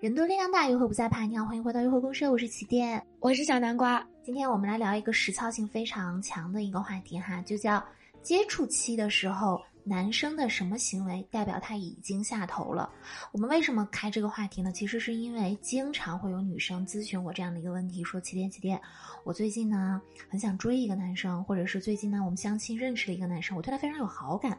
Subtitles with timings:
[0.00, 1.26] 人多力量大，约会不再怕。
[1.26, 4.02] 你好，欢迎回到约会公社，我是起点，我是小南瓜。
[4.22, 7.84] 今天我们来聊一个实操性非常强的一个话题哈，就叫
[8.22, 12.90] 接触期的时候，男生的什么行为代表他已经下头了？
[13.30, 14.72] 我们为什么开这个话题呢？
[14.72, 18.80] 其实是因为经常会有女生咨询我这样的一个问题，说起点起点，
[19.22, 24.58] 我最近呢很想追一个男生，或者是最近呢我们相亲认识了一个男生，我对他非常有好感，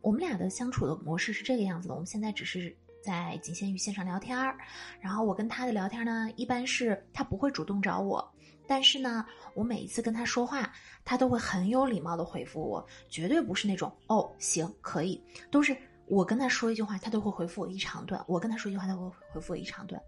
[0.00, 2.76] 我们俩的相处的模式是这个样子的，我们现在只是。
[3.02, 4.56] 在仅限于线上聊天儿，
[5.00, 8.32] 然后我跟他的聊天呢，一般是他不会主动找我，
[8.66, 10.72] 但是呢，我每一次跟他说话，
[11.04, 20.00] 他都会很有礼貌的回复我，绝对不是那种哦行可以，都是我跟他说一句话，他都会回复我一长段，我跟他说一句话，他会回复我一长段。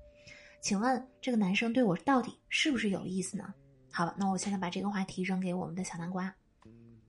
[0.61, 3.53] 请问这个男生对我到底是不是有意思呢？
[3.91, 6.35] 好，那我现在把这个话题扔给我们的小南瓜。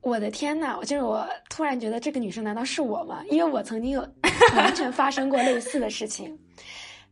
[0.05, 3.23] 我的天呐，就是我突然觉得这个女生难道是我吗？
[3.31, 4.07] 因为我曾经有
[4.55, 6.37] 完全发生过类似的事情，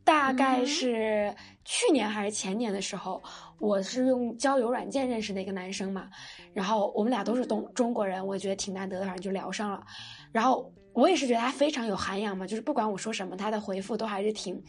[0.03, 1.33] 大概是
[1.65, 3.19] 去年还是前年的时候，
[3.57, 6.07] 我是用交友软件认识的一个男生嘛，
[6.53, 9.83] 然后我们俩都是东中国人，我觉得挺难得的，反正就聊上了。
[10.31, 14.63] 然后我也是觉得他非常有涵养嘛，就是不管我说什么，他的回复都还是挺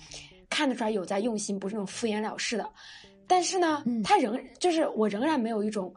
[0.48, 2.66] 看得出来有在用心，不是那种敷衍了事的。
[3.26, 5.94] 但是呢，他仍就是我仍然没有一种。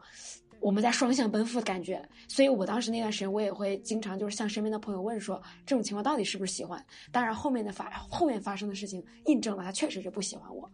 [0.60, 6.84] 我们在双向奔赴的感觉，所以我当时那段时间，我也会经常就是向身边的朋友问说，这种情况到底是不是喜欢？
[7.12, 10.70] 当然，后面的发后面发生的事情印证了他确实是不喜欢我，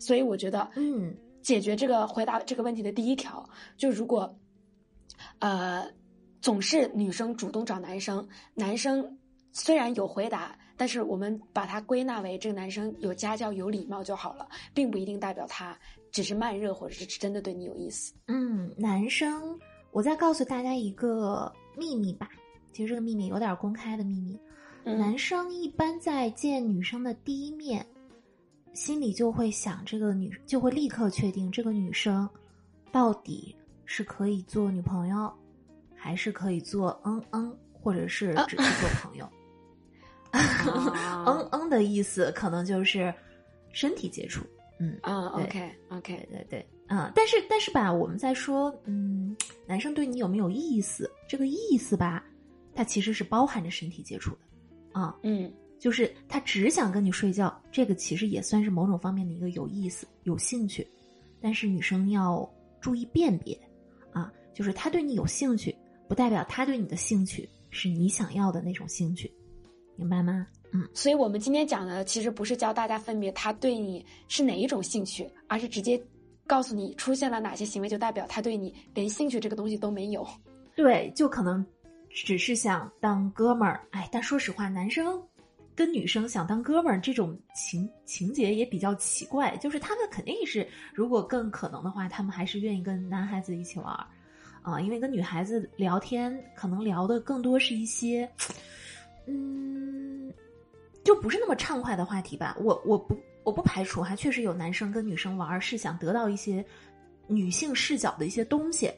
[0.00, 4.36] 所以我觉得，嗯，解决这个回答这个问题的第一条，就如果，
[5.38, 5.88] 呃，
[6.40, 9.18] 总是女生主动找男生，男生
[9.52, 15.78] 虽然有回答，但是我们把它归纳为这个男生有家教、有礼貌就好了，并不一定代表他。
[16.10, 18.12] 只是慢热，或者是真的对你有意思。
[18.26, 19.58] 嗯，男生，
[19.90, 22.28] 我再告诉大家一个秘密吧。
[22.72, 24.38] 其实这个秘密有点公开的秘密。
[24.84, 27.84] 男生一般在见女生的第一面，
[28.72, 32.28] 心里就会想，这个女就会立刻确定这个女生
[32.90, 33.54] 到底
[33.84, 35.32] 是可以做女朋友，
[35.94, 39.28] 还是可以做嗯嗯，或者是只是做朋友。
[40.32, 43.12] 嗯嗯的意思可能就是
[43.72, 44.44] 身体接触。
[44.80, 49.36] 嗯啊，OK OK，对对啊，但是但是吧，我们在说，嗯，
[49.66, 51.08] 男生对你有没有意思？
[51.28, 52.24] 这个意思吧，
[52.74, 54.38] 他其实是包含着身体接触的，
[54.98, 60.86] 啊，嗯，就是他只想跟你睡觉，这个其实也算是某种方面的一个有意思、有兴趣。
[61.42, 63.58] 但是女生要注意辨别，
[64.12, 65.76] 啊，就是他对你有兴趣，
[66.08, 69.30] 不代表他对你的兴趣是你想要的那种兴趣，
[69.96, 70.46] 明白吗？
[70.72, 76.00] 嗯，所以我们今天讲的其实不是教大家分别他对你是哪一种兴趣，而是直接
[76.46, 80.26] 告诉你出现了哪些行为就代表他对你连兴趣这个东西都没有。
[80.76, 81.64] 对，就可能
[82.08, 83.80] 只是想当哥们儿。
[83.90, 85.20] 哎，但说实话，男生
[85.74, 89.56] 跟女生想当哥们儿这种情情节也比较奇怪。
[89.56, 94.06] 就是他们肯定是，如果更可能的话，他们还是愿意跟男孩子一起玩儿
[94.62, 98.30] 啊，因为跟女孩子聊天可能聊的更多是一些，
[99.26, 100.32] 嗯。
[101.10, 102.56] 就不是那么畅快的话题吧？
[102.60, 106.64] 我我不我不排除，还确实有男生跟女生玩是想得到一些
[107.26, 108.88] 女性视角的一些东西，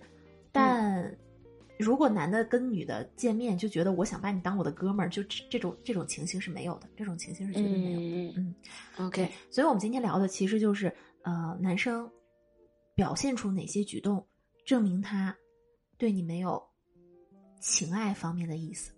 [0.52, 1.10] 但
[1.78, 8.00] 如果男的跟女的见面就觉得我想把你当我的哥们儿，就这种这种情形是没有的，这种情形是绝对没有。
[8.00, 9.32] 嗯嗯，OK。
[9.50, 12.06] 所以我们今天聊的其实就是呃，男生
[12.94, 14.22] 表现出哪些举动
[14.66, 15.34] 证明他
[15.96, 16.62] 对你没有
[17.58, 18.92] 情爱方面的意思。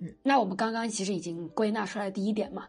[0.00, 2.66] 嗯，那我们刚刚其实已经归纳出来第一点嘛，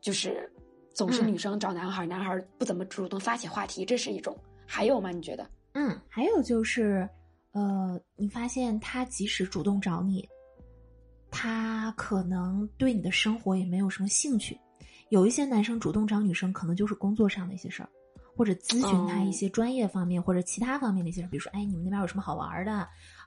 [0.00, 0.50] 就是
[0.94, 4.36] 总是女生找男孩，男孩不怎么主动发起话题，这是一种。
[4.66, 5.10] 还有吗？
[5.12, 5.48] 你觉得？
[5.74, 7.08] 嗯，还有就是，
[7.52, 10.28] 呃，你发现他即使主动找你，
[11.30, 14.58] 他可能对你的生活也没有什么兴趣。
[15.10, 17.88] 有一些男生主动找女生，可能就是工作上的一些事儿，
[18.36, 22.72] 或者咨询他一些专业方面或者其他方面的一些事儿，比如说，哎，你们那边有什么好玩的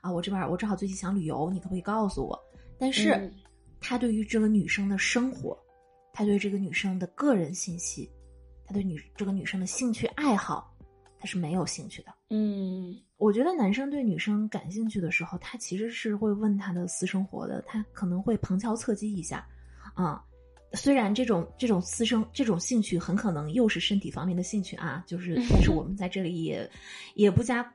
[0.02, 0.12] 啊？
[0.12, 2.38] 我这边我正好最近想旅游，你可不可以告诉我？
[2.80, 3.30] 但是，
[3.78, 5.56] 他对于这个女生的生活，
[6.14, 8.10] 他对这个女生的个人信息，
[8.66, 10.74] 他对女这个女生的兴趣爱好，
[11.18, 12.14] 他是没有兴趣的。
[12.30, 19.46] 嗯，我觉得男生对女生感兴趣的时候，他其实是会问她的私生活的，他可能会旁敲侧击一下。
[19.94, 20.24] 啊，
[20.72, 26.70] 虽然这种这种私生这种兴趣很可能又是身体方面的兴趣啊，就是， 但是我们在这里也
[27.14, 27.74] 也不加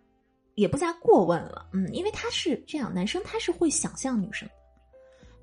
[0.56, 1.70] 也不加过问了。
[1.74, 4.50] 嗯，因为他是这样，男生他是会想象女生。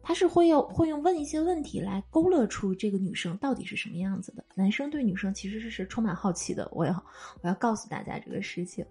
[0.03, 4.45] 他是会用会用问一些问题来勾勒出这个女生到底是什么样子的。
[4.55, 6.69] 男生对女生其实是是充满好奇的。
[6.73, 7.05] 我要
[7.41, 8.85] 我要告诉大家这个事情，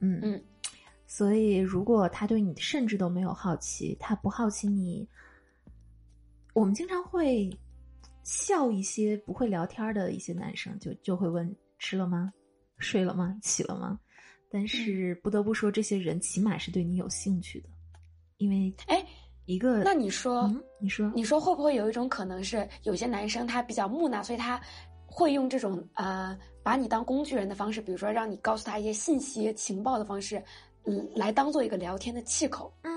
[0.00, 0.44] 嗯嗯。
[1.06, 5.08] 所以如果他对你甚至都没有好奇，他不好奇你，
[6.52, 7.50] 我们经常会
[8.24, 12.30] 笑一些不会聊天的一些男生，就就会问吃了吗？
[12.76, 13.34] 睡了吗？
[13.40, 13.98] 起了吗？
[14.50, 17.68] 但是不得不说，这些人起码是对你有兴趣的，
[18.36, 19.02] 因为哎，
[19.48, 24.60] 一个那你说，嗯，你说，你说会不会有一种可能是，有些男生他比较木讷，所以他
[25.06, 30.42] 会用这种呃把你当工具人的方式，比如说让你告诉他一些信息情报的方式，
[30.84, 32.70] 嗯，来当做一个聊天的气口。
[32.82, 32.92] 嗯，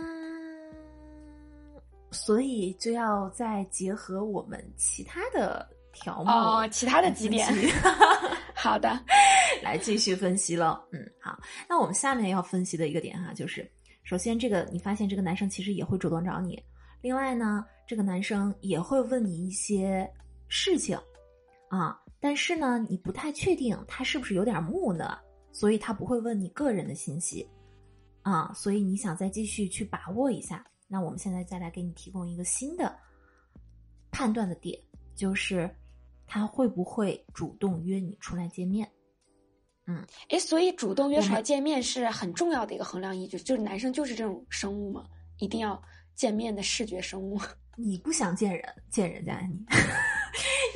[2.12, 7.48] 所以就要再结合我们其他的条目哦，其他的几点
[8.54, 9.00] 好的，
[9.64, 10.84] 来继续分析了。
[10.92, 11.40] 嗯，好，
[11.70, 13.66] 那我们下面要分析的一个点哈，就是
[14.04, 16.62] 首先这个你发现这个男生其实也会主动找你，
[17.02, 20.10] 另外呢，这个男生也会问你一些
[20.48, 20.98] 事情
[21.70, 25.18] 啊，但是呢，你不太确定他是不是有点木讷，
[25.52, 27.48] 所以他不会问你个人的信息
[28.22, 30.66] 啊，所以你想再继续去把握一下。
[30.88, 32.94] 那我们现在再来给你提供一个新的
[34.12, 34.78] 判断的点，
[35.16, 35.74] 就是
[36.28, 38.90] 他会不会主动约你出来见面。
[40.30, 45.06] 哎，所以主动约出来见面是很重要的一个衡量依据，就是男生就是这种生物嘛，
[45.40, 45.82] 一定要
[46.16, 47.40] 见面的视觉生物。
[47.78, 49.66] 你不想见人，见人家你，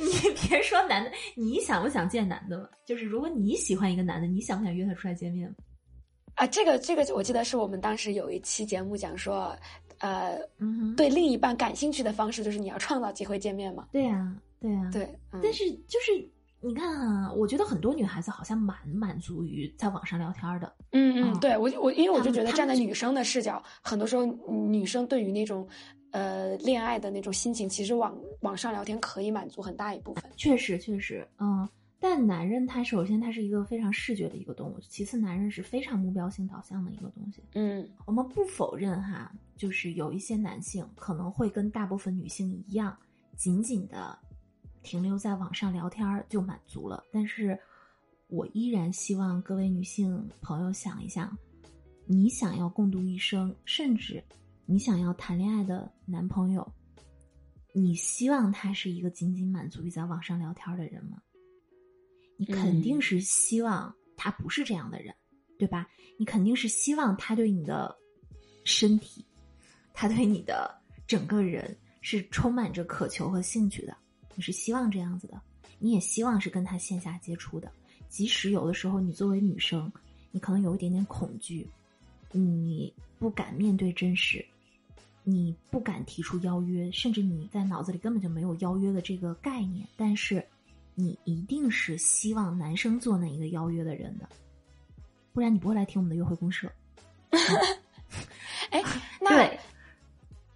[0.04, 2.68] 你 别说男的，你想不想见男的嘛？
[2.84, 5.54] 就是如果你喜欢一个男的，你想不想约他出来见面？
[6.34, 9.56] 啊，这个这个，我记得是我们当时有一期节目讲说，
[9.98, 13.88] 呃，嗯，对另一半感兴趣的方式就是你要创造机会见面嘛。
[13.92, 14.90] 对呀、对呀、。
[14.92, 16.28] 对，嗯、但是就是
[16.60, 20.72] 你看啊，我觉得很多女孩子好像蛮满足于在网上聊天的。
[20.92, 25.68] 嗯嗯，嗯对我我因为我就觉得站在女生的视角，很多时候女生对于那种
[26.10, 30.24] 呃恋爱的那种心情，其实网网上聊天可以满足很大一部分。
[30.36, 31.68] 确实，确实，嗯。
[31.98, 37.42] 但男人他首先他是一个非常视觉的一个动物，其次男人是非常目标性导向的一个东西。
[37.54, 42.94] 嗯我们不否认哈，就是有一些男性可能会跟大部分女性一样，
[43.34, 44.16] 紧紧的
[44.86, 47.02] 停留在网上聊天儿就满足了。
[47.12, 47.58] 但是，
[48.28, 51.36] 我依然希望各位女性朋友想一想，
[52.06, 54.22] 你想要共度一生，甚至
[54.64, 56.72] 你想要谈恋爱的男朋友，
[57.74, 61.20] 你希望他是一个仅仅满足于在网上聊天儿的人吗？
[62.36, 65.12] 你肯定嗯是希望他不是这样的人，
[65.58, 65.88] 对吧？
[66.16, 67.92] 你肯定是希望他对你的
[68.64, 69.26] 身体，
[69.92, 70.72] 他对你的
[71.08, 73.96] 整个人是充满着渴求和兴趣的。
[74.36, 75.40] 你是希望这样子的，
[75.80, 77.68] 你也希望是跟他线下接触的。
[78.08, 79.92] 即使有的时候你作为女生，
[80.30, 81.66] 你可能有一点点恐惧，
[82.30, 84.44] 你不敢面对真实，
[85.24, 90.46] 你不敢提出邀约，甚至你在脑子里根本就没有邀约的这个概念，但是
[90.94, 94.28] 你一定是希望男生做那一个邀约的人的，
[95.32, 96.70] 不然你不会来听我们的约会公社。
[98.70, 98.82] 哎，
[99.20, 99.50] 那，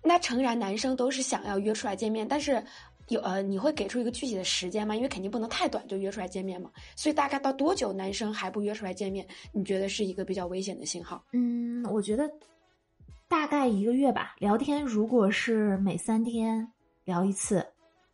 [0.03, 2.65] 那诚然，男生都是想要约出来见面，但是
[3.11, 4.95] 有呃，你会给出一个具体的时间吗？
[4.95, 6.71] 因为肯定不能太短就约出来见面嘛。
[6.97, 9.27] 所以大概到多久男生还不约出来见面？
[9.53, 11.23] 你觉得是一个比较危险的信号？
[11.33, 12.31] 嗯，我觉得
[13.29, 14.35] 大概一个月吧。
[14.39, 16.67] 聊天如果是每三天
[17.05, 17.67] 聊一次，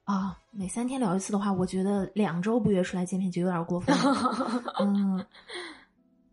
[0.05, 4.63] 啊、每三天聊一次的话，我觉得两周不约出来见面就有点过分了。
[4.81, 5.27] 嗯，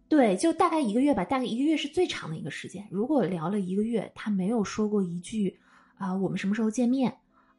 [0.08, 2.88] 对，就大概一个月吧，大概一个月是最长的一个时间。
[2.90, 5.60] 如果聊了一个月，他没有说过一句
[5.98, 7.16] 啊、我们什么时候见面，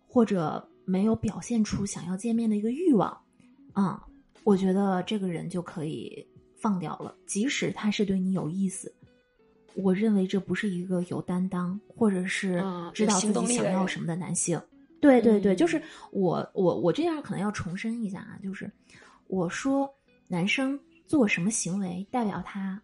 [0.07, 3.17] 或者没有表现出想要见面的一个欲望，
[3.73, 4.07] 啊、
[4.43, 6.27] 我觉得这个人就可以
[6.57, 8.95] 放掉了，即使他是对你有意思。
[9.75, 14.61] 我认为这不是一个有担当，或者是嗯知道自己想要什么的男性。
[15.01, 18.71] 对对对，嗯就是我我我这样可能要重申一下啊，就是
[19.27, 19.93] 我说
[20.29, 22.81] 男生做什么行为，代表他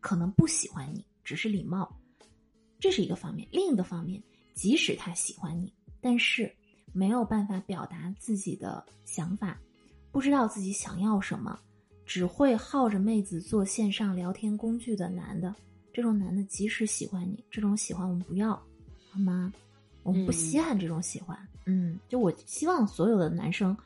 [0.00, 1.96] 可能不喜欢你，只是礼貌，
[2.80, 3.46] 这是一个方面。
[3.52, 4.20] 另一个方面，
[4.52, 6.52] 即使他喜欢你，但是
[6.96, 9.60] 没有办法表达自己的想法，
[10.10, 11.58] 不知道自己想要什么，
[12.06, 15.54] 只会耗着妹子做线上聊天工具的男的，
[15.92, 18.50] 这种男的即使喜欢你，这种喜欢我们不要，
[19.10, 19.52] 好吗？
[20.04, 21.38] 我们不嗯稀罕这种喜欢。
[21.66, 23.76] 嗯，就我希望所有的男生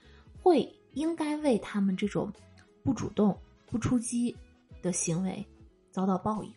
[0.41, 2.33] 会应该为他们这种
[2.85, 3.37] 不主动、
[3.67, 4.37] 不出击
[4.83, 5.45] 的行为
[5.91, 6.53] 遭到报应，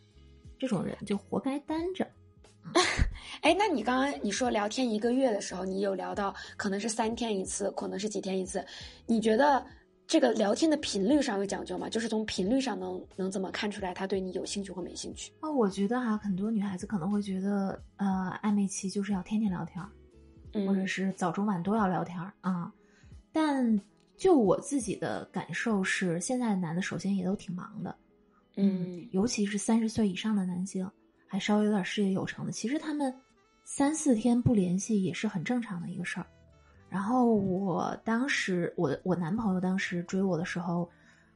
[0.60, 2.08] 这种人就活该单着。
[3.42, 8.66] 哎，那你刚刚你说聊天一个月的时候，你有聊到可能是三天一次，可能是几天一次，
[9.06, 9.66] 你觉得
[10.06, 11.90] 这个聊天的频率上有讲究吗？
[11.90, 15.32] 就是从频率上能能怎么看出来他对你有兴趣或没兴趣？
[15.40, 19.84] 啊、我觉得哈、很多女孩子可能会觉得，呃，暧昧期就是要天天聊天
[20.68, 22.72] 或者是早中晚都要聊天儿啊。
[23.32, 23.82] 但
[24.16, 27.96] 就我自己的感受是，现在的男的首先也都挺忙的，
[28.58, 30.88] 嗯尤其是三十岁以上的男性，
[31.34, 33.12] 还稍微有点事业有成的，其实他们
[33.64, 36.28] 三四天不联系也是很正常的一个事儿。
[36.88, 40.88] 然后我当时，我我男朋友当时追我的时候，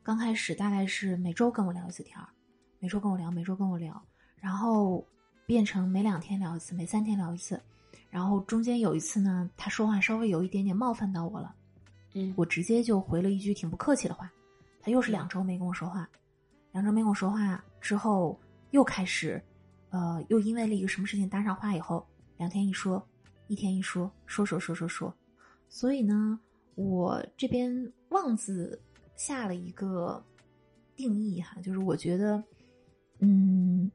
[0.03, 2.29] 刚开始大概是每周跟我聊一次天儿，
[2.77, 3.99] 每周跟我聊，每周跟我聊，
[4.39, 5.03] 然后
[5.47, 7.59] 变成每两天聊一次，每三天聊一次，
[8.11, 11.55] 然后中间有一次呢，他说话稍微有一点点冒犯到我了，
[12.13, 14.31] 嗯，我直接就回了一句挺不客气的话，
[14.79, 16.07] 他又是两周没跟我说话，
[16.71, 18.39] 两周没跟我说话之后，
[18.69, 19.43] 又开始，
[19.97, 22.05] 呃，又因为了一个什么事情搭上话以后，
[22.37, 23.03] 两天一说，
[23.47, 25.11] 一天一说，说说说说说。
[25.67, 26.39] 所以呢，
[26.75, 28.79] 我这边妄自
[29.15, 30.23] 下了一个
[30.95, 32.43] 定义哈，就是我觉得，
[33.21, 33.91] 嗯，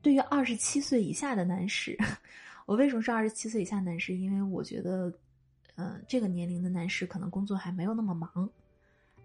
[0.00, 1.98] 对于二十七岁以下的男士，
[2.64, 4.14] 我为什么是二十七岁以下男士？
[4.14, 5.12] 因为我觉得，
[5.74, 8.48] 嗯，这个年龄的男士可能工作还没有那么忙，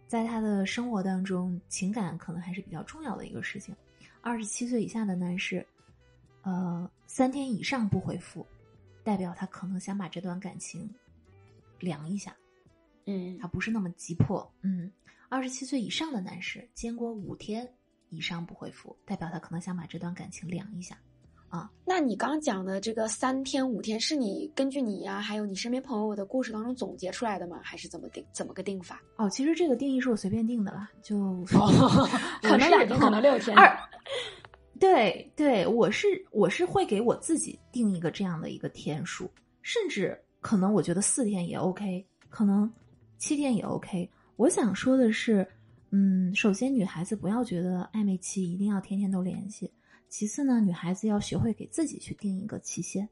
[0.07, 3.75] 在他的生活当中，情感可能还是比较重要的一个事情。
[4.21, 5.63] 二十七岁以下的男士，
[6.45, 8.47] 呃，三天以上不回复，
[9.03, 10.89] 代表他可能想把这段感情。
[11.81, 12.33] 凉一下，
[13.05, 14.49] 嗯，他不是那么急迫。
[14.61, 14.89] 嗯，
[15.27, 17.69] 二十七岁以上的男士，坚果五天
[18.09, 20.97] 以上不回复，代表他可能想把这段感情凉一下。
[21.49, 27.59] 啊，那你刚讲的这个三天五天，是你根据你呀，还有你身边朋友的故事当中总结出来的吗？
[27.61, 28.25] 还是怎么定？
[28.31, 29.01] 怎么个定法？
[29.17, 31.43] 哦，其实这个定义是我随便定的了，就
[32.41, 33.55] 可能两天，可能六天。
[33.57, 33.77] 二，
[34.79, 39.29] 对对，我是我是会给我自己定一个这样的一个天数，
[39.61, 40.19] 甚至。
[40.41, 42.71] 可能我觉得四天也 OK，可能
[43.17, 44.07] 七天也 OK。
[44.35, 45.47] 我想说的是，
[45.89, 49.73] 嗯，首先女孩子不要觉得暧昧期一定要天天都联系。
[50.07, 53.09] 其次呢，女孩子要学会给自己去定一个期限。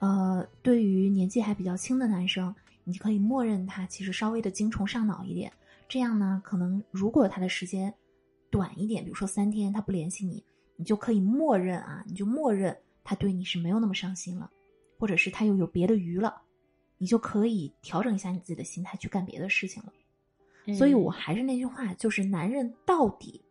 [0.00, 5.52] 呃，对于年纪还比较轻的男生，你可以默认他其实稍微的精虫上脑一点。
[5.88, 7.94] 这样呢，可能如果他的时间
[8.50, 10.44] 短一点，比如说三天他不联系你，
[10.76, 14.50] 你就可以默认啊，你就默认他对你是没有那么上心了，
[14.98, 16.42] 或者是他又有别的鱼了。
[16.98, 19.92] 你就可以调整一下你自己的心态，去干别的事情了。
[20.74, 23.44] 所以我还是那句话，就是男人到底，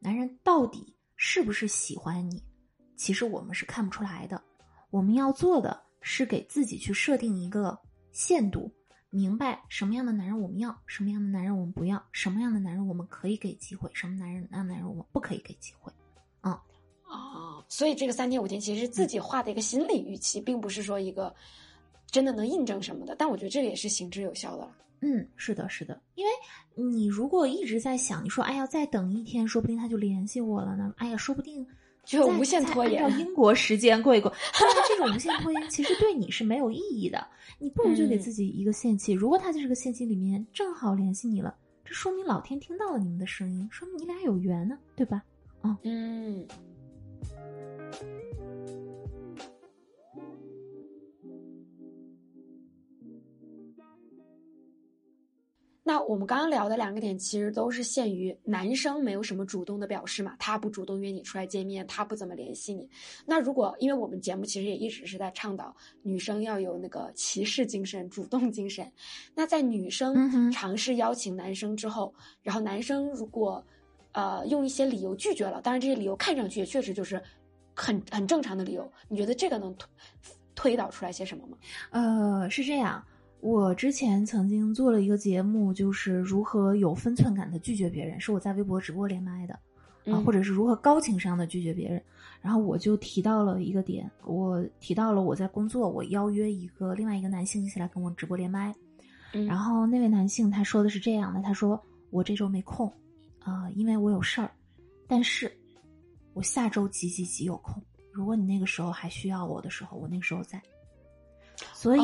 [0.00, 2.42] 男人到底是不是喜欢你？
[2.94, 4.40] 其实我们是看不出来的。
[4.90, 7.76] 我们要做的是给自己去设定一个
[8.12, 8.70] 限度，
[9.08, 15.90] 明白什么样的男人我们要，什么样的男人我们不要，什么样的男人我们可以给机会，什么男人那男人我们不可以给机会。
[17.14, 21.34] 嗯，哦，所以这个三天五天其实是自己画的一个心理预期，并不是说一个。
[22.10, 24.70] 真的能印证什么的，但我觉得这个也是行之有效的了。
[25.00, 26.30] 嗯，是的，是的，因为
[26.76, 30.94] 你如果一直在想，你说哎呀，再等一天，说不定他就联系我了呢。
[30.98, 31.66] 哎呀，说不定
[32.04, 33.02] 就无限拖延。
[33.02, 37.26] 按照英国时间过一过， 但这种无限拖延其实对你是没有意义的。
[37.58, 41.52] 你不如就给自己一个限期，如果他在这个限期里面正好联系你了，
[41.84, 45.20] 这说明老天听到了你们的声音，说明你俩有缘呢，对吧？
[45.62, 46.46] 嗯嗯。
[55.86, 62.88] 那我们刚刚聊的两个点，其实都是限于男生没有什么主动的表示嘛，他不主动约你出来见面，他不怎么联系你。
[63.26, 68.90] 那如果因为我们节目其实也一直是在倡导女生要有那个骑士精神、主动精神。
[69.34, 73.62] 那在女生尝试邀请男生之后，然后男生如果
[74.12, 77.22] 呃用一些理由拒绝了，当然这些理由看上去也确实就是
[77.74, 79.86] 很很正常的理由，你觉得这个能推
[80.54, 81.58] 推导出来些什么吗？
[81.90, 83.04] 呃，是这样。
[83.44, 89.52] 我之前曾经做了一个节目，就是如何有分寸感的拒绝别人，是我在微博直播连麦的，
[90.10, 92.02] 啊，或者是如何高情商的拒绝别人。
[92.40, 98.74] 然后我就提到了一个点，我提到了我在工作，我邀约一个另外一个男性一起来跟我直播连麦，
[99.46, 102.90] 然后那位男性他说的是这样的，他说我这周没空，
[103.40, 104.50] 啊，因为我有事儿，
[105.06, 105.54] 但是
[106.32, 110.58] 我下周几几几有空，如果你那个时候还需要我的时候，我那个时候在。
[111.72, 112.00] 所以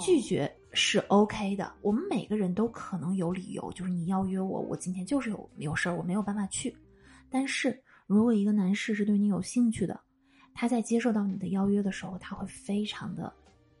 [0.00, 1.72] 拒绝是 OK 的。
[1.80, 6.76] 我们每个人都可能有理由，就是你邀约我，我今天就是有有事儿，我没有办法去。
[7.28, 9.98] 但是如果一个男士是对你有兴趣的，
[10.54, 13.32] 他在接受到你的邀约的时候，他会非常的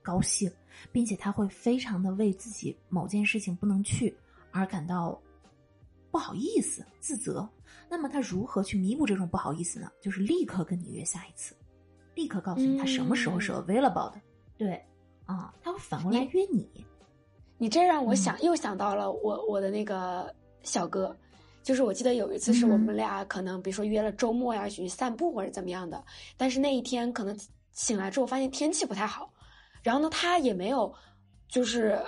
[0.02, 0.50] 高兴，
[0.90, 4.12] 并且他会非常的为自己某件事情不能去
[4.50, 5.20] 而感到
[6.10, 7.48] 不好意思、自责。
[7.88, 9.88] 那么他如何去弥补这种不好意思呢？
[10.00, 11.54] 就是立刻跟你约下一次，
[12.14, 14.20] 立刻告诉你他什么时候是 available 的。
[14.56, 14.82] 对。
[15.26, 16.68] 啊，他会反过来约你，
[17.58, 21.14] 你这让我想又想到了我我的那个小哥，
[21.62, 26.02] 就是我记得有一次是我们俩可能比如说约了周末要去散步或者怎么样的，
[26.36, 27.38] 但是那一天可能
[27.72, 29.30] 醒来之后发现天气不太好，
[29.82, 30.94] 然后呢他也没有
[31.48, 32.00] 就是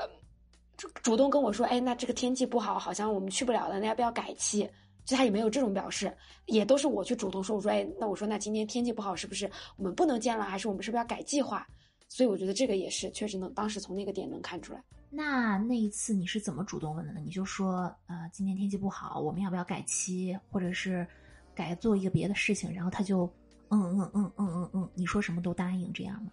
[0.77, 4.71] 主动跟我说，哎，那这个天气不好，好像我们去不了了，那要不要改期？
[5.05, 10.45] 就他也没有这种表示，也都是我去主动说，我说，哎，那我说那今天天气不好，是不是我们不能见了？
[10.45, 11.67] 还是我们是不是要改计划？
[12.09, 14.83] 所以我觉得这个也是确实能当时从那个点能看出来。
[15.11, 17.21] 那那一次你是怎么主动问的呢？
[17.25, 21.07] 你就说，呃，今天天气不好，我们要不要改期，或者是
[21.55, 22.73] 改做一个别的事情？
[22.75, 23.31] 然后他就，
[23.69, 26.31] 嗯嗯嗯嗯嗯嗯，你说什么都答应，这样吗？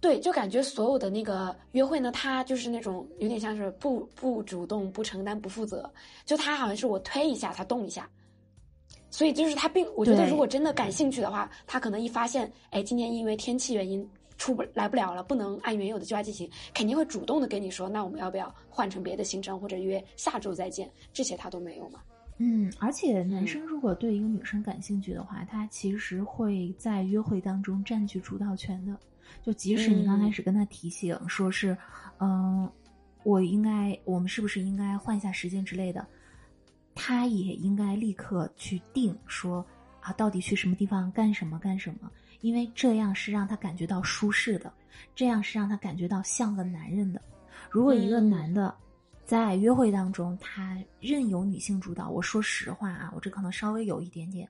[0.00, 5.88] 对，就感觉所有的那个约会呢，他就是那种有点像是不不主动、不承担、不负责，
[6.24, 8.08] 就他好像是我推一下，他动一下。
[9.10, 14.04] 所以就是他并，我觉得如果真的感兴趣的话，他可能一发现，哎，今天因为天气原因
[14.36, 20.90] 出不来不了了，不能按原有的计划进行，肯定会主动的跟你说，那我们要不要换成别的行程，或者约下周再见？
[21.12, 22.00] 这些他都没有嘛。
[22.38, 28.96] 嗯，而且男生如果对一个女生感兴趣的话，他其实会在约会当中占据主导权的。
[29.42, 31.76] 就即使你刚开始跟他提醒，说是，
[32.18, 32.68] 嗯，
[33.22, 36.04] 我应该，我们是不是应该换一下时间之类的。
[36.94, 39.64] 他也应该立刻去定说
[40.00, 42.10] 啊，到底去什么地方干什么干什么？
[42.42, 44.70] 因为这样是让他感觉到舒适的，
[45.14, 47.22] 这样是让他感觉到像个男人的。
[47.70, 48.74] 如果一个男的
[49.24, 54.46] 在约会当中，他任由女性主导，我说实话啊，我这可能稍微有一点点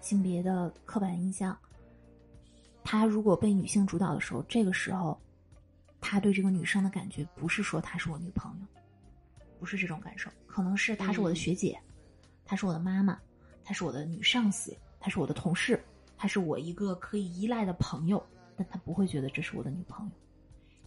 [0.00, 1.54] 性别的刻板印象。
[2.82, 5.20] 他如果被女性主导的时候，这个时候
[6.00, 8.66] 他对这个女生的感觉不是说她是我女朋友。
[9.58, 11.80] 不是这种感受，可能是她是我的学姐，
[12.44, 13.18] 她是我的妈妈，
[13.64, 15.82] 她是我的女上司，她是我的同事，
[16.16, 18.24] 她是我一个可以依赖的朋友，
[18.56, 20.12] 但她不会觉得这是我的女朋友。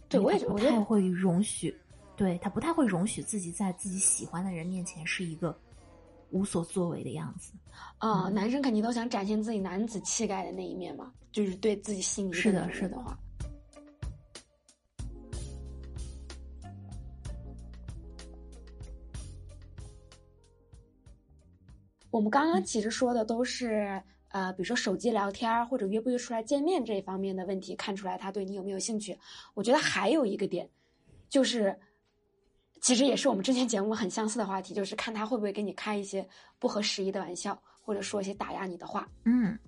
[0.08, 1.74] 对，我也不太会容许，
[2.16, 5.56] 对她不太会容许自己在自己喜欢的人面前是一个
[6.30, 7.52] 无所作为的样子。
[7.98, 13.18] 啊，男生肯定都想展现自己男子气概的那一面嘛，就是对自己心仪是的，是的话。
[22.10, 29.18] 我们刚刚其实说的都是，呃，比如说手机聊天或者约不约出来见面这一方面的问题，看出来他对你有没有兴趣。
[29.54, 30.68] 我觉得还有一个点，
[31.28, 31.78] 就是，
[32.80, 36.26] 其实也是我们之前节目很相似的话题，就是看他会不会跟你开一些
[36.58, 39.08] 不合时宜的玩笑，或者说一些打压你的话。
[39.24, 39.58] 嗯，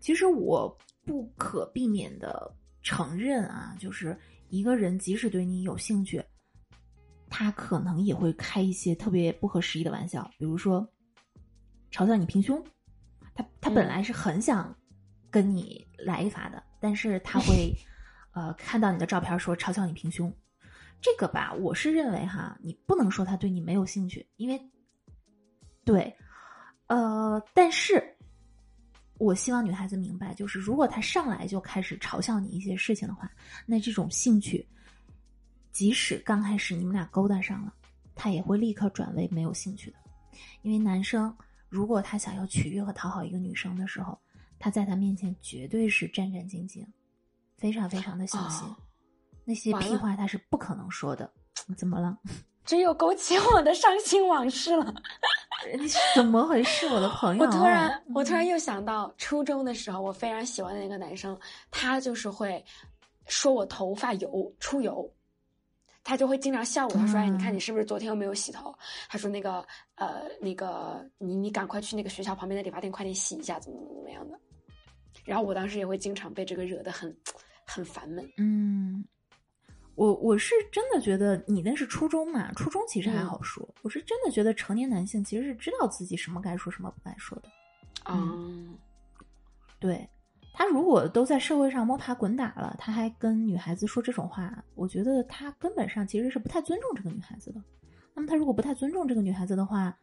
[0.00, 2.50] 其实我不可避免的
[2.82, 6.24] 承认啊，就是一个人即使对你有兴趣，
[7.28, 10.88] 他可能也会开一些特别不合时宜的玩笑，比如说。
[11.92, 12.62] 嘲笑你平胸，
[13.36, 14.74] 他他本来是很想
[15.30, 17.70] 跟你来一发的，但是他会
[18.32, 20.32] 呃看到你的照片说嘲笑你平胸，
[21.02, 24.58] 这个吧，我是认为哈，你不能说他对你没有兴趣，因为
[25.84, 26.16] 对，
[26.86, 28.02] 呃，但是
[29.18, 33.30] 我希望女孩子明白，就是如果他上来就开始嘲笑你一些事情的话，
[33.66, 34.66] 那这种兴趣，
[35.72, 37.74] 即使刚开始你们俩勾搭上了，
[38.14, 39.98] 他也会立刻转为没有兴趣的，
[40.62, 41.36] 因为男生。
[41.68, 44.18] 如果他想要取悦和讨好一个女生的时候，
[44.58, 46.86] 他在她面前绝对是战战兢兢，
[47.58, 48.66] 非常非常的小心，
[49.44, 51.30] 那些屁话他是不可能说的。
[51.76, 52.16] 怎么了？
[52.64, 54.94] 这又勾起我的伤心往事了。
[56.14, 57.44] 怎么回事，我的 朋友？
[57.44, 61.38] 我突然，我突然又想到初中的时候，我非常喜欢的那个男生，
[61.70, 62.64] 他就是会
[63.26, 65.08] 说我头发油出油。
[66.06, 68.72] 他就会经常笑我，他说：“哎，你看你是不是昨天又没有洗头？”
[69.10, 69.66] 他说：“那个，
[69.96, 74.38] 呃，那个，你你赶快去那个学校旁边的理发店，快点洗一下，怎么怎么怎么样的。”
[75.26, 77.14] 然后我当时也会经常被这个惹得很
[77.66, 78.24] 很烦闷。
[78.38, 79.04] 嗯，
[79.96, 83.68] 我我是真的觉得你那是初中嘛，初中其实还好说。
[83.82, 87.48] 我是真的觉得成年男性其实是知道自己什么该说，什么不该说的。
[88.08, 88.78] 嗯，
[89.80, 90.08] 对。
[90.58, 97.62] 他如果都在社会上摸爬滚打了，他还跟女孩子说这种话，我觉得他根本上其实是不太尊重这个女孩子的。
[98.14, 99.94] 那么他如果不太尊重这个女孩子的话，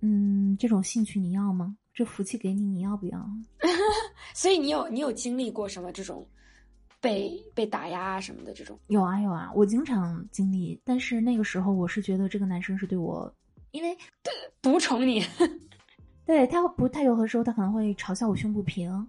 [0.00, 1.76] 嗯，这种兴趣你要吗？
[1.92, 3.30] 这福气给你，你要不要？
[4.32, 6.26] 所以你有你有经历过什么这种
[6.98, 8.78] 被被打压啊什么的这种？
[8.86, 10.80] 有啊有啊，我经常经历。
[10.82, 13.30] 但是那个时候我是觉得这个男生是对我，
[13.72, 13.94] 因为
[14.62, 15.22] 独宠你，
[16.24, 19.06] 对他不太有的时候他可能会嘲笑我胸不平。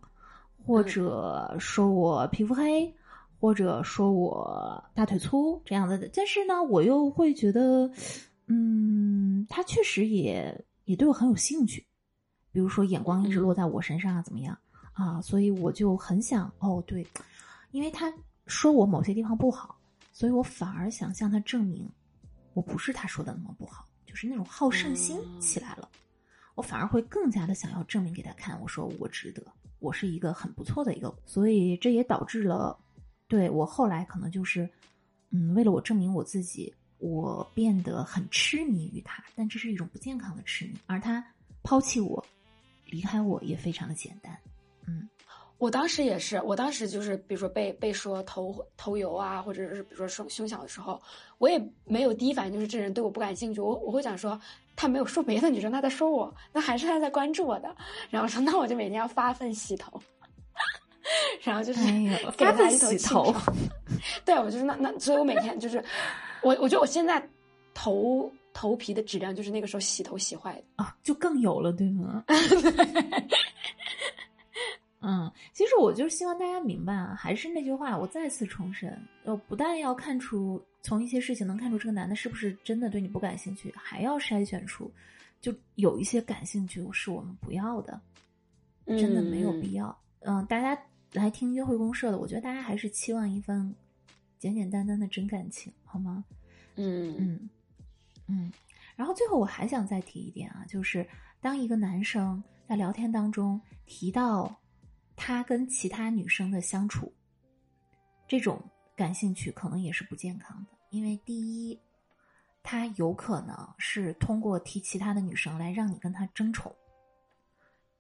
[0.66, 2.94] 或者说我皮肤黑，
[3.40, 7.92] 或者说我大腿粗这样子的，但是呢，我又会觉得，
[8.48, 11.86] 嗯，他确实也也对我很有兴趣，
[12.52, 14.58] 比如说眼光一直落在我身上啊，怎么样？
[14.94, 15.22] 啊？
[15.22, 17.06] 所以我就很想哦，对，
[17.72, 18.14] 因为他
[18.46, 19.76] 说我某些地方不好，
[20.14, 21.90] 所以我反而想向他证明，
[22.54, 25.90] 我不是他说的那么不好，就是那种好胜心起来了，
[26.54, 29.42] 我反而会更加的想要证明给他看，我说我值得。
[29.82, 32.78] 我是一个很不错的一个，所以这也导致了，
[33.28, 34.70] 对我后来可能就是，
[35.32, 41.26] 嗯，为了我证明我自己，我变得很痴迷于他，但这是一种不健康的痴迷，而他
[41.64, 42.24] 抛弃我，
[42.86, 44.38] 离开我也非常的简单，
[44.86, 45.10] 嗯，
[45.58, 51.02] 我当时也是，我当时就是比如说被被说头头油啊，或者是比如说胸胸小的时候，
[51.40, 54.40] 我也没有第一反应就是这人对我不感兴趣，我我会想说
[54.76, 57.74] 他没有说别的女生，他在说我，那还是他在关注我的。
[58.10, 60.02] 然后说那我就每天要发奋洗头，
[61.44, 61.80] 然后就是
[62.38, 63.34] 给他一洗头。
[64.26, 65.84] 对，我就是那那，所以我每天就是
[66.42, 67.22] 我我觉得我现在
[67.74, 72.24] 头头皮的质量就是那个时候洗头洗坏的啊，就更有了，对吗？
[75.04, 84.92] 嗯，其实我就是希望大家明白啊，还是那句话，我再次重申，呃，不但要看出从一些事情能看出这个男的是不是真的对你不感兴趣，还要筛选出，
[85.40, 88.02] 就有一些感兴趣是我们不要的，
[88.86, 89.98] 真的没有必要。
[90.20, 90.80] 嗯，大家
[91.14, 93.74] 来听约会公社的，我觉得大家还是期望一份
[94.40, 96.26] 简简单单的真感情，好吗？
[96.76, 97.50] 嗯嗯
[98.28, 98.52] 嗯。
[98.96, 101.08] 然后最后我还想再提一点啊，就是
[101.40, 104.58] 当一个男生在聊天当中提到。
[105.24, 107.14] 他跟其他女生的相处，
[108.28, 108.60] 这种
[109.02, 111.80] 感兴趣可能也是不健康的，因为第一，
[112.62, 116.72] 他有可能是通过提其他的女生来让你跟他争宠；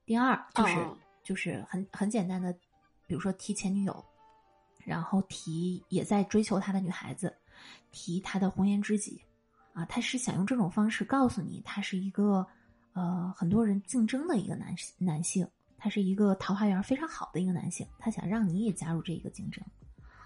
[0.05, 0.87] 第二，就是
[1.23, 2.53] 就是很很简单的，
[3.07, 4.05] 比如说提前女友，
[4.85, 7.35] 然后提也在追求他的女孩子，
[7.91, 9.19] 提他的红颜知己，
[9.73, 12.45] 啊，他是想用这种方式告诉你，他是一个
[12.93, 15.49] 呃很多人竞争的一个男男性。
[15.83, 19.65] 他是一个桃花源非常好的一个男性，他想让你也加入这一个竞争，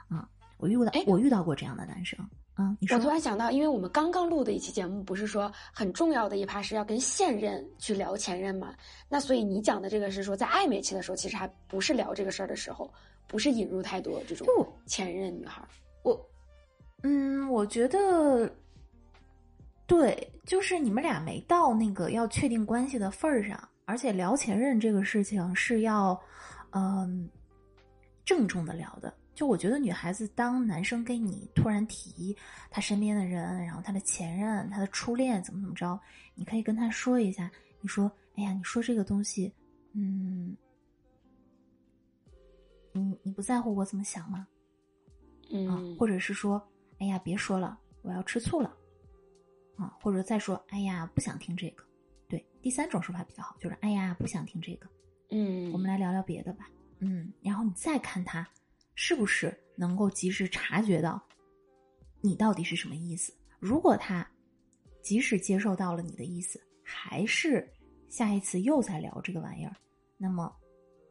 [0.10, 2.20] 啊，我遇到我遇到过这样的男生，
[2.54, 2.98] 啊，你说。
[2.98, 8.74] 我突然想到，因为我们刚刚录的一期节目，不是说很重要的一趴是要跟现任去聊前任嘛？
[9.10, 12.91] 那所以你讲的这个是说，在暧昧期的时候，其实还不是聊这个事儿的时候，
[13.28, 14.48] 不是引入太多这种
[14.86, 15.62] 前任女孩。
[16.04, 16.30] 我，
[17.04, 18.50] 嗯，我觉得，
[19.86, 23.60] 对，就是你们俩没到那个要确定关系的份儿上。
[23.88, 26.20] 而且聊前任这个事情是要，
[26.72, 27.30] 嗯，
[28.26, 29.13] 郑重的聊的。
[29.36, 32.36] 就我觉得女孩子当男生跟你突然提
[32.71, 36.00] 他身边的人，然后他的前任、他的初恋怎么怎么着，
[36.34, 37.52] 你可以跟他说一下。
[37.82, 39.54] 你说：“哎呀，你说这个东西，
[39.93, 40.56] 嗯，
[42.93, 44.48] 你你不在乎我怎么想吗？”
[45.52, 46.65] 嗯，或者是说
[46.98, 48.76] ：“哎呀，别说了，我要吃醋了。”
[49.78, 51.84] 啊，或者再说：“哎呀，不想听这个。”
[52.28, 54.88] 对，第三种说法比较好，就是哎呀，不想听这个，
[55.30, 56.67] 嗯，我们来聊聊别的吧，
[57.00, 58.48] 嗯，然后你再看他
[58.95, 61.21] 是不是能够及时察觉到
[62.21, 63.34] 你到底是什么意思。
[63.60, 64.27] 如果他
[65.01, 67.67] 即使接受到了你的意思，还是
[68.10, 69.75] 下一次又在聊这个玩意儿，
[70.17, 70.51] 那么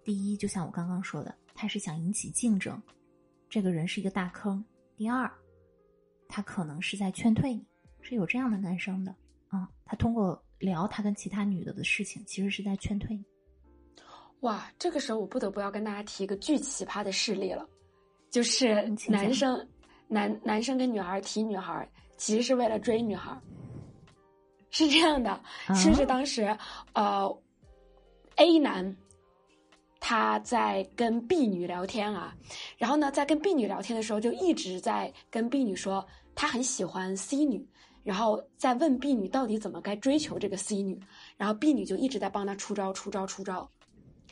[0.03, 2.81] 第一，就像我刚刚说的，他是想引起竞争，
[3.49, 4.63] 这个人是一个大坑；
[4.97, 5.31] 第二，
[6.29, 7.65] 他可能是在劝退你，
[8.01, 9.15] 是有这样的男生的
[9.49, 10.43] 啊，他通过。
[10.61, 13.23] 聊他跟其他女的的事情，其实是在劝退你。
[14.41, 17.69] 哇，这个时候我不得不要跟大家提一个巨奇葩的事例了，
[18.35, 19.65] 就是男生
[20.09, 23.31] 男男生跟女孩提女孩，其实是为了追女孩。
[24.71, 25.41] 是这样的，
[25.73, 26.43] 甚至当时
[26.95, 27.33] 呃
[28.35, 28.97] ，A 男
[30.01, 32.35] 他在跟 B 女聊天啊，
[32.77, 37.65] 然后呢，在跟 B 女聊天的时候，就一直在跟 B 女说他很喜欢 C 女。
[38.03, 41.01] 然后再问 B 女到底怎么该追求这个 C 女，
[41.37, 43.71] 然后 B 女就一直在帮他出招出招出招，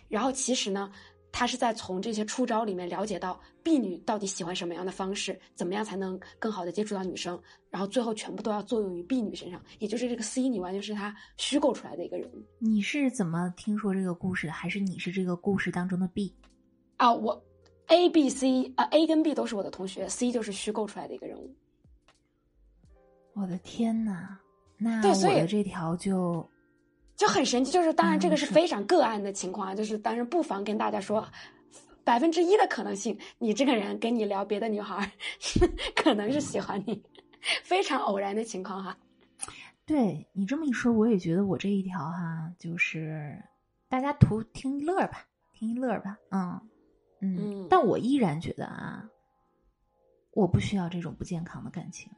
[0.09, 0.91] 然后其实呢，
[1.33, 7.41] 他是在从这些出招里面了解到 B 女到底喜欢什么样的方式，怎么样才能更好的接触到女生，
[7.71, 12.43] 然后最后全部都要作用于 B 女身上，也就是这个 C 女完全是他虚构出来的一个人物。
[12.59, 14.53] 你是怎么听说这个故事的？
[14.53, 16.33] 还是你是这个故事当中的 B？
[16.99, 17.43] 啊，我
[17.87, 21.53] A、B、C 啊，A 跟 B 都是我的同学，C 就是虚构出来的一个人物。
[23.35, 24.39] 我的天呐，
[24.77, 26.47] 那我的这条就
[27.23, 27.71] 就很神奇。
[27.71, 31.25] 就是当然，这个是非常个案的情况啊，就是当然不妨跟大家说，
[32.03, 35.09] 百分之一的可能性，你这个人跟你聊别的女孩，
[35.95, 37.01] 可能是喜欢你，
[37.63, 38.99] 非常偶然的情况哈。
[39.87, 43.41] 对你这么一说，我也觉得我这一条哈，就是
[43.89, 46.61] 大家图听一乐吧，听一乐吧，嗯
[47.21, 47.69] 嗯。
[47.71, 49.09] 但我依然觉得啊，
[50.33, 52.11] 我不需要这种不健康的感情。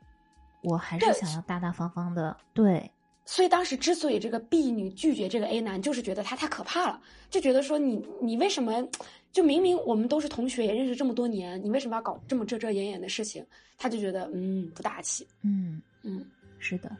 [0.62, 2.90] 我还是想要大大方方的，对。
[3.24, 8.86] 所以当时之所以这个 B 女拒绝这个 A 男，就是觉得他太可怕了，就觉得说你你为什么
[9.32, 13.44] 就明明我们都是同学，也认识这么多年，你为什么要搞这么遮遮掩掩的事情？
[13.78, 16.24] 他就觉得嗯不大气，嗯嗯，
[16.58, 16.94] 是的。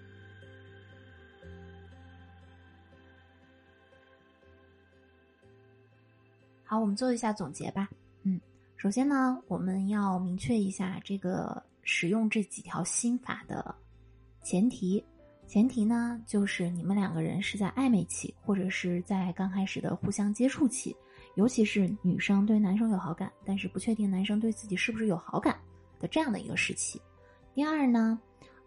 [6.64, 7.88] 好，我们做一下总结吧。
[8.22, 8.40] 嗯，
[8.76, 11.62] 首先呢，我们要明确一下这个。
[11.86, 13.74] 使用这几条心法的
[14.42, 15.04] 前提，
[15.46, 20.96] 前提呢，就是你们两个人是在暧昧期，或者是在刚开始的互相接触期，
[21.36, 25.56] 尤其是女生对男生有好感，但是不确定男生对自己是不是有好感
[26.00, 27.00] 的这样的一个时期。
[27.54, 28.18] 第二呢，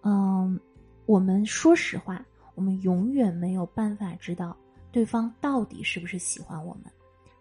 [0.04, 0.58] 嗯，
[1.06, 4.56] 我们说实话，我们永远没有办法知道
[4.92, 6.86] 对方到底是不是喜欢我们，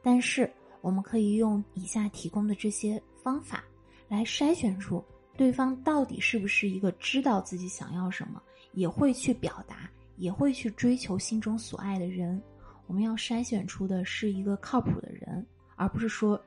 [0.03, 3.63] 但是我们可以用以下提供的这些方法
[4.09, 5.05] 来筛选出
[5.37, 8.43] 对方到底是不是一个知道自己想要什么，
[8.77, 12.41] 也会去表达，也会去追求心中所爱的人。
[12.87, 15.45] 我们要筛选出的是一个靠谱的人，
[15.77, 16.39] 而不是说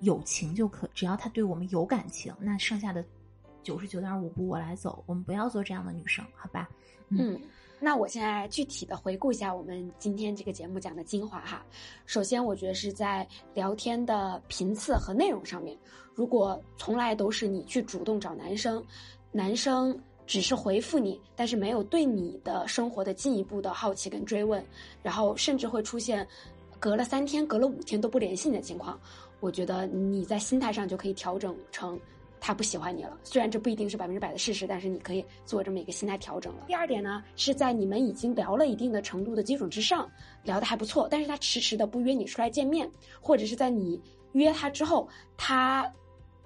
[0.00, 3.04] 有情就可，只要他对我们有感情，那剩下的
[3.62, 5.02] 九十九点五步我来走。
[5.06, 6.68] 我们不要做这样的女生，好吧？
[7.08, 7.40] 嗯，
[7.78, 11.64] 那我现在具体的回顾一下我们今天这个节目讲的精华哈。
[12.04, 15.78] 首先，我觉得是在聊天的频次和内容上面，
[16.16, 18.84] 如果从来都是你去主动找男生，
[19.30, 19.96] 男生。
[20.26, 24.64] 只是回复你，但是没有对你的生活的进一步的好奇跟追问，
[25.02, 26.26] 然后甚至会出现
[26.80, 28.98] 隔了三天、隔了五天都不联系你的情况。
[29.40, 31.98] 我觉得你在心态上就可以调整成
[32.40, 33.16] 他不喜欢你了。
[33.22, 36.64] 虽然这不一定是百分之百的事实，但是你可以做这么一个心态调整了。
[36.66, 40.10] 第二点呢，是在你们已经聊了一定的程度的基础之上，
[40.42, 44.00] 聊得还不错，但是他迟迟的不约你出来见面，或者是在你
[44.32, 45.90] 约他之后，他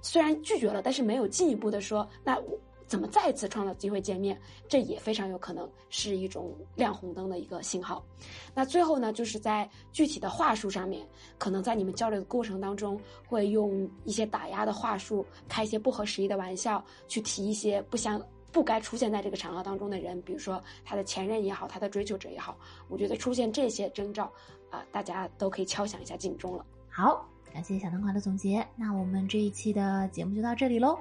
[0.03, 2.59] 虽然拒绝了，但是没有进一步的说那我。
[2.90, 4.37] 怎么再次创造机会见面？
[4.68, 8.05] 这也非常有可能是一种亮红灯的一个信号。
[8.53, 11.07] 那最后呢，就是在具体的话术上面，
[11.38, 22.59] 可能在你们交流的过程当中，会用一些打压的话术，开一些不合时宜的玩笑，去提一些不相不该出现在这个场合当中的人，比如说他的前任也好，他的追求者也好。
[22.88, 24.24] 我觉得出现这些征兆，
[24.68, 26.66] 啊，大家都可以敲响一下警钟了。
[26.88, 27.24] 好，
[27.55, 28.66] 感谢小南瓜的总结。
[28.74, 30.98] 那我们这一期的节目就到这里喽。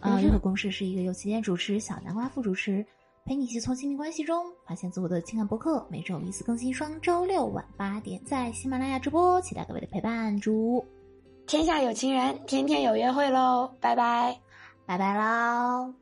[0.00, 2.84] 啊，约会公式是一个由旗舰主持、小南瓜副主持，
[3.24, 5.86] 陪你一起从亲密关系中发现自我的情感博客。
[5.90, 10.38] 每周一次更新，双周六晚八点在喜马拉雅直播，期待各位的陪伴。
[10.40, 10.84] 祝
[11.46, 13.70] 天下有情人，天天有约会喽！
[13.80, 14.40] 拜拜，
[14.86, 15.99] 拜拜喽。